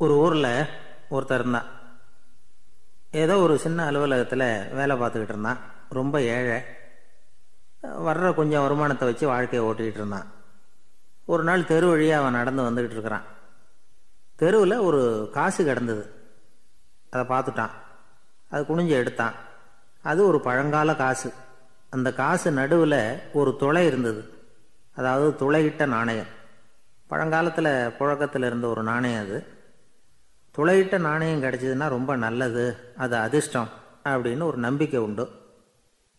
ஒரு 0.00 0.16
ஊரில் 0.16 0.64
ஒருத்தர் 1.10 1.34
இருந்தான். 1.34 1.64
ஏதோ 3.10 3.36
ஒரு 3.36 3.58
சின்ன 3.58 3.84
அலுவலகத்தில் 3.84 4.68
வேலை 4.72 5.00
பார்த்துக்கிட்டு 5.00 5.22
இருந்தான். 5.22 5.58
ரொம்ப 5.88 6.22
ஏழை. 6.22 6.62
வர்ற 7.82 8.34
கொஞ்சம் 8.34 8.62
வருமானத்தை 8.62 9.08
வச்சு 9.08 9.26
வாழ்க்கையை 9.26 9.70
ஓட்டிக்கிட்டு 9.70 9.94
இருந்தான். 9.94 10.26
ஒரு 11.24 11.42
நாள் 11.42 11.64
தெரு 11.64 11.86
வழியாக 11.86 12.26
அவன் 12.26 12.32
நடந்து 12.32 12.62
வந்துக்கிட்டு 12.62 12.90
இருக்கிறான். 12.90 13.22
தெருவில் 14.36 14.76
ஒரு 14.76 15.30
காசு 15.32 15.64
கிடந்தது. 15.64 16.10
அதை 17.10 17.36
பார்த்துட்டான். 17.36 17.70
அது 18.50 18.62
குனிஞ்சு 18.62 18.88
எடுத்தான். 18.88 19.34
அது 20.02 20.26
ஒரு 20.26 20.40
பழங்கால 20.40 20.96
காசு. 20.96 21.32
அந்த 21.90 22.12
காசு 22.12 22.50
நடுவில் 22.50 23.18
ஒரு 23.32 23.56
துளை 23.58 23.86
இருந்தது. 23.86 24.24
அதாவது 24.94 25.36
துளையிட்ட 25.38 25.86
நாணயம். 25.86 26.26
பழங்காலத்தில் 27.06 27.90
புழக்கத்தில் 27.98 28.44
இருந்த 28.44 28.66
ஒரு 28.66 28.82
நாணயம் 28.82 29.20
அது. 29.20 29.58
துளையிட்ட 30.60 30.98
நாணயம் 30.98 31.42
கிடைச்சதுன்னா 31.42 31.88
ரொம்ப 31.88 32.16
நல்லது 32.16 32.92
அது 32.96 33.16
அதிர்ஷ்டம் 33.16 33.68
அப்படின்னு 34.04 34.42
ஒரு 34.42 34.56
நம்பிக்கை 34.56 35.00
உண்டு. 35.00 35.30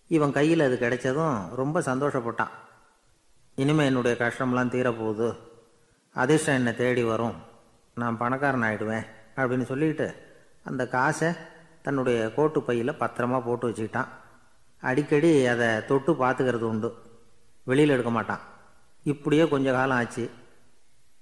இவன் 0.07 0.31
கையில் 0.31 0.59
அது 0.59 0.77
கிடைச்சதும் 0.81 1.55
ரொம்ப 1.55 1.79
சந்தோஷப்பட்டான். 1.79 2.49
இனிமேல் 3.55 3.85
என்னுடைய 3.85 4.17
கஷ்டம்லாம் 4.19 4.73
தீரப்போகுது. 4.73 5.37
அதிர்ஷ்டம் 6.13 6.55
என்னை 6.55 6.75
தேடி 6.75 7.03
வரும். 7.03 7.35
நான் 7.95 8.17
பணக்காரன் 8.17 8.61
ஆகிடுவேன் 8.61 9.05
அப்படின்னு 9.35 9.63
சொல்லிட்டு 9.63 10.15
அந்த 10.63 10.87
காசை 10.87 11.33
தன்னுடைய 11.81 12.33
கோட்டு 12.33 12.61
பையில் 12.61 12.91
பத்திரமா 12.91 13.45
போட்டு 13.45 13.69
வச்சுக்கிட்டான். 13.69 14.07
அடிக்கடி 14.81 15.45
அதை 15.45 15.85
தொட்டு 15.85 16.13
பார்த்துக்கிறது 16.13 16.63
உண்டு. 16.63 16.95
வெளியில் 17.63 17.89
எடுக்க 17.89 18.11
மாட்டான். 18.11 18.39
இப்படியே 19.03 19.47
கொஞ்ச 19.47 19.71
காலம் 19.71 19.97
ஆச்சு. 19.97 20.29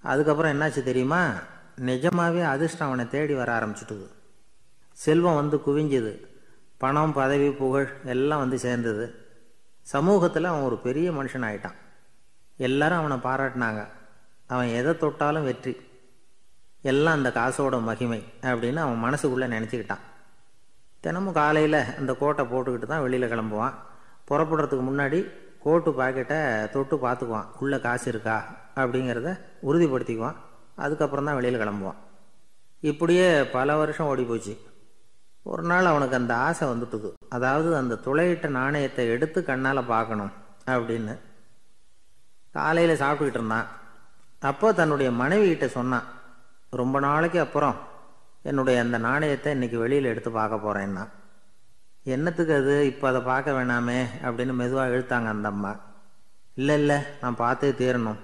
அதுக்கப்புறம் 0.01 0.61
என்னாச்சு 0.61 0.83
தெரியுமா? 0.83 1.31
நிஜமாகவே 1.79 2.41
அதிர்ஷ்டம் 2.41 2.87
அவனை 2.87 3.07
தேடி 3.07 3.33
வர 3.33 3.59
ஆரம்பிச்சிட்டுது. 3.59 4.07
செல்வம் 4.91 5.35
வந்து 5.35 5.57
குவிஞ்சுது. 5.57 6.25
பணம் 6.77 7.13
பதவி 7.13 7.51
புகழ் 7.51 7.89
எல்லாம் 8.05 8.39
வந்து 8.39 8.59
சேர்ந்தது. 8.59 9.27
சமூகத்தில் 9.81 10.43
அவன் 10.43 10.61
ஒரு 10.61 10.77
பெரிய 10.77 11.11
மனுஷன் 11.11 11.45
ஆயிட்டான். 11.45 11.73
எல்லாரும் 12.57 12.97
அவனை 12.97 13.17
பாராட்டினாங்க. 13.17 13.87
அவன் 14.47 14.67
எதை 14.67 14.97
தொட்டாலும் 14.97 15.43
வெற்றி. 15.43 15.77
எல்லாம் 16.81 17.13
அந்த 17.13 17.29
காசோட 17.29 17.81
மகிமை 17.81 18.23
அப்படின்னு 18.41 18.75
அவன் 18.75 19.03
மனசுக்குள்ளே 19.03 19.53
நினச்சிக்கிட்டான். 19.55 19.99
தினமும் 20.99 21.33
காலையில் 21.33 21.95
அந்த 21.97 22.13
கோட்டை 22.13 22.45
போட்டுக்கிட்டு 22.45 22.85
தான் 22.85 23.01
வெளியில் 23.01 23.31
கிளம்புவான். 23.31 23.73
புறப்படுறதுக்கு 24.29 24.83
முன்னாடி 24.91 25.29
கோட்டு 25.59 25.91
பாக்கெட்டை 25.91 26.69
தொட்டு 26.69 26.95
பார்த்துக்குவான். 26.95 27.45
உள்ளே 27.59 27.79
காசு 27.79 28.09
இருக்கா? 28.09 28.55
அப்படிங்கிறத 28.75 29.39
உறுதிப்படுத்திக்குவான். 29.63 30.35
அதுக்கப்புறம் 30.85 31.27
தான் 31.27 31.37
வெளியில் 31.39 31.61
கிளம்புவான். 31.61 31.99
இப்படியே 32.89 33.27
பல 33.55 33.75
வருஷம் 33.81 34.09
ஓடி 34.11 34.23
போச்சு 34.29 34.53
ஒரு 35.51 35.63
நாள் 35.71 35.89
அவனுக்கு 35.91 36.19
அந்த 36.19 36.33
ஆசை 36.47 36.65
வந்துட்டுது. 36.71 37.09
அதாவது 37.35 37.69
அந்த 37.81 37.99
துளையிட்ட 38.05 38.47
நாணயத்தை 38.59 39.03
எடுத்து 39.13 39.39
கண்ணால் 39.49 39.89
பார்க்கணும் 39.93 40.33
அப்படின்னு. 40.75 41.13
காலையில் 42.57 43.01
சாப்பிட்டுக்கிட்டு 43.01 43.39
இருந்தான். 43.41 43.67
அப்போ 44.49 44.67
தன்னுடைய 44.79 45.09
மனைவிகிட்ட 45.21 45.67
சொன்னான் 45.77 46.07
ரொம்ப 46.81 46.97
நாளைக்கு 47.07 47.39
அப்புறம் 47.45 47.77
என்னுடைய 48.49 48.77
அந்த 48.85 48.97
நாணயத்தை 49.07 49.49
இன்னைக்கு 49.55 49.77
வெளியில் 49.83 50.11
எடுத்து 50.11 50.31
பார்க்க 50.39 50.65
போகிறேன்னா 50.65 51.03
என்னத்துக்கு 52.13 52.53
அது? 52.61 52.75
இப்போ 52.91 53.05
அதை 53.07 53.21
பார்க்க 53.31 53.55
வேணாமே 53.57 53.99
அப்படின்னு 54.25 54.53
மெதுவாக 54.59 54.93
இழுத்தாங்க 54.93 55.29
அந்த 55.35 55.47
அம்மா. 55.53 55.71
இல்லை 56.59 56.75
இல்லை 56.81 56.97
நான் 57.21 57.41
பார்த்தே 57.43 57.71
தீரணும். 57.81 58.19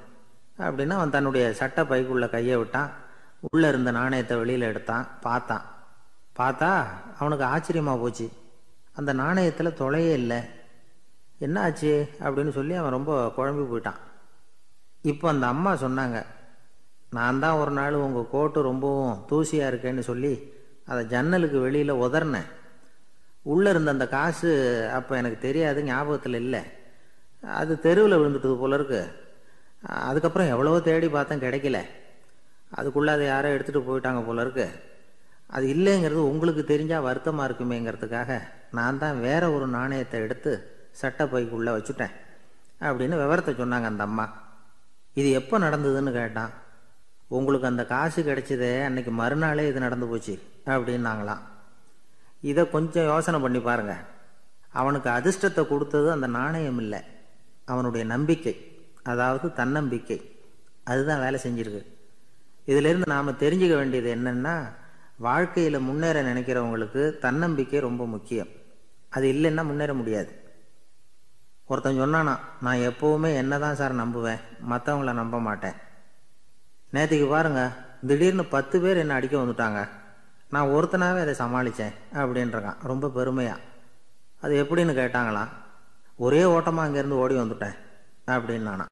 அப்படின்னா 0.64 0.96
அவன் 1.00 1.16
தன்னுடைய 1.16 1.46
சட்டை 1.60 1.84
பைக்குள்ள 1.92 2.26
கையை 2.30 2.58
விட்டான். 2.58 2.92
உள்ளே 3.48 3.68
இருந்த 3.68 3.92
நாணயத்தை 3.92 4.36
வெளியில் 4.42 4.70
எடுத்தான். 4.70 5.06
பார்த்தான். 5.26 5.66
பார்த்தா 6.40 6.70
அவனுக்கு 7.20 7.46
ஆச்சரியமாக 7.54 8.02
போச்சு. 8.04 8.28
அந்த 9.00 9.12
நாணயத்தில் 9.14 9.78
தொலையே 9.82 10.14
இல்லை. 10.22 10.40
என்ன 11.46 11.58
ஆச்சு 11.68 11.92
அப்படின்னு 12.24 12.52
சொல்லி 12.58 12.74
அவன் 12.82 12.96
ரொம்ப 12.98 13.14
குழம்பி 13.38 13.64
போயிட்டான். 13.72 14.00
இப்போ 15.12 15.26
அந்த 15.34 15.46
அம்மா 15.54 15.72
சொன்னாங்க 15.86 16.20
நான் 17.16 17.42
தான் 17.44 17.60
ஒரு 17.62 17.72
நாள் 17.72 18.04
உங்கள் 18.06 18.32
கோட்டு 18.36 18.60
ரொம்பவும் 18.70 19.20
தூசியாக 19.32 19.72
இருக்கேன்னு 19.72 20.04
சொல்லி 20.12 20.32
அதை 20.92 21.02
ஜன்னலுக்கு 21.12 21.58
வெளியில் 21.66 22.00
உதறினேன் 22.06 22.50
உள்ளே 23.54 23.70
இருந்த 23.74 23.92
அந்த 23.96 24.06
காசு 24.16 24.50
அப்போ 24.98 25.14
எனக்கு 25.22 25.38
தெரியாது 25.46 25.80
ஞாபகத்தில் 25.90 26.38
இல்லை. 26.44 26.62
அது 27.60 27.74
தெருவில் 27.86 28.20
விழுந்துட்டது 28.20 28.56
போல 28.62 28.78
இருக்குது 28.80 29.24
அதுக்கப்புறம் 30.10 30.52
எவ்வளவோ 30.54 30.78
தேடி 30.90 31.08
பார்த்தேன் 31.16 31.44
கிடைக்கல. 31.46 31.80
அதுக்குள்ளே 32.78 33.12
அதை 33.16 33.26
யாரோ 33.26 33.50
எடுத்துகிட்டு 33.56 33.88
போயிட்டாங்க 33.88 34.22
போல 34.28 34.44
இருக்கு. 34.46 34.66
அது 35.56 35.66
இல்லைங்கிறது 35.74 36.22
உங்களுக்கு 36.32 36.62
தெரிஞ்சால் 36.72 37.06
வருத்தமாக 37.08 37.48
இருக்குமேங்கிறதுக்காக 37.50 38.40
நான் 38.78 39.02
தான் 39.04 39.20
வேற 39.26 39.44
ஒரு 39.56 39.68
நாணயத்தை 39.78 40.20
எடுத்து 40.26 40.52
சட்டை 41.02 41.26
பைக்குள்ளே 41.34 41.72
வச்சுட்டேன் 41.78 42.16
அப்படின்னு 42.88 43.16
விவரத்தை 43.24 43.54
சொன்னாங்க 43.62 43.88
அந்த 43.92 44.04
அம்மா. 44.10 44.26
இது 45.20 45.28
எப்போ 45.40 45.56
நடந்ததுன்னு 45.66 46.12
கேட்டான். 46.20 46.54
உங்களுக்கு 47.38 47.70
அந்த 47.72 47.84
காசு 47.94 48.20
கிடைச்சதே 48.22 48.72
அன்னைக்கு 48.88 49.12
மறுநாளே 49.22 49.64
இது 49.70 49.80
நடந்து 49.86 50.08
போச்சு 50.12 50.36
அப்படின்னாங்களாம். 50.74 51.44
இதை 52.52 52.64
கொஞ்சம் 52.76 53.10
யோசனை 53.12 53.38
பண்ணி 53.46 53.60
பாருங்கள் 53.60 54.04
அவனுக்கு 54.82 55.10
அதிர்ஷ்டத்தை 55.18 55.64
கொடுத்தது 55.68 56.08
அந்த 56.16 56.28
நாணயம் 56.40 56.80
இல்லை. 56.84 57.00
அவனுடைய 57.74 58.04
நம்பிக்கை. 58.14 58.54
அதாவது 59.12 59.48
தன்னம்பிக்கை. 59.60 60.18
அதுதான் 60.92 61.24
வேலை 61.26 61.38
செஞ்சிருக்கு. 61.44 61.82
இதிலிருந்து 62.72 63.08
நாம் 63.14 63.40
தெரிஞ்சுக்க 63.44 63.76
வேண்டியது 63.80 64.10
என்னென்னா 64.16 64.56
வாழ்க்கையில் 65.26 65.86
முன்னேற 65.88 66.18
நினைக்கிறவங்களுக்கு 66.30 67.02
தன்னம்பிக்கை 67.26 67.80
ரொம்ப 67.88 68.04
முக்கியம். 68.14 68.52
அது 69.16 69.26
இல்லைன்னா 69.34 69.64
முன்னேற 69.70 69.92
முடியாது. 70.00 70.32
ஒருத்தன் 71.72 72.02
சொன்னானா 72.02 72.34
நான் 72.66 72.86
எப்போவுமே 72.90 73.30
என்ன 73.42 73.60
தான் 73.64 73.78
சார் 73.82 74.00
நம்புவேன் 74.02 74.42
மற்றவங்கள 74.72 75.14
நம்ப 75.22 75.40
மாட்டேன். 75.48 75.78
நேற்றுக்கு 76.96 77.28
பாருங்க 77.30 77.62
திடீர்னு 78.10 78.46
பத்து 78.56 78.76
பேர் 78.84 79.02
என்னை 79.04 79.16
அடிக்க 79.16 79.36
வந்துட்டாங்க. 79.38 79.80
நான் 80.54 80.74
ஒருத்தனாகவே 80.76 81.22
அதை 81.26 81.34
சமாளித்தேன் 81.44 81.96
அப்படின்றக்கான் 82.22 82.82
ரொம்ப 82.92 83.10
பெருமையாக 83.16 83.64
அது 84.44 84.54
எப்படின்னு 84.64 84.94
கேட்டாங்களாம் 85.02 85.54
ஒரே 86.26 86.44
ஓட்டமாக 86.56 86.88
அங்கேருந்து 86.88 87.22
ஓடி 87.24 87.36
வந்துட்டேன் 87.36 87.78
அப்படின்னு 88.36 88.68
நானா 88.70 88.86